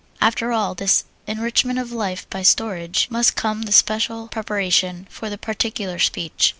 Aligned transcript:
After 0.19 0.51
all 0.51 0.73
this 0.73 1.03
enrichment 1.27 1.77
of 1.77 1.91
life 1.91 2.27
by 2.31 2.41
storage, 2.41 3.05
must 3.11 3.35
come 3.35 3.61
the 3.61 3.71
special 3.71 4.29
preparation 4.29 5.05
for 5.11 5.29
the 5.29 5.37
particular 5.37 5.99
speech. 5.99 6.49